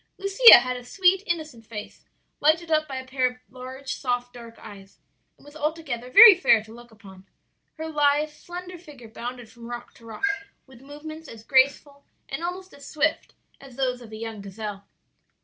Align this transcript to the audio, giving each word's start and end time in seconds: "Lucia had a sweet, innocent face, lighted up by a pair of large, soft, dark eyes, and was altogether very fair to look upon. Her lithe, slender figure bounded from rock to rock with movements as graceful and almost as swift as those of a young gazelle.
"Lucia 0.17 0.57
had 0.57 0.75
a 0.75 0.83
sweet, 0.83 1.21
innocent 1.27 1.63
face, 1.63 2.05
lighted 2.39 2.71
up 2.71 2.87
by 2.87 2.95
a 2.95 3.05
pair 3.05 3.27
of 3.29 3.37
large, 3.51 3.93
soft, 3.93 4.33
dark 4.33 4.57
eyes, 4.57 4.97
and 5.37 5.45
was 5.45 5.55
altogether 5.55 6.09
very 6.09 6.33
fair 6.33 6.63
to 6.63 6.73
look 6.73 6.89
upon. 6.89 7.27
Her 7.77 7.87
lithe, 7.87 8.31
slender 8.31 8.79
figure 8.79 9.09
bounded 9.09 9.47
from 9.47 9.67
rock 9.67 9.93
to 9.93 10.05
rock 10.07 10.23
with 10.65 10.81
movements 10.81 11.27
as 11.29 11.43
graceful 11.43 12.03
and 12.27 12.43
almost 12.43 12.73
as 12.73 12.87
swift 12.87 13.35
as 13.59 13.75
those 13.75 14.01
of 14.01 14.11
a 14.11 14.15
young 14.17 14.41
gazelle. 14.41 14.87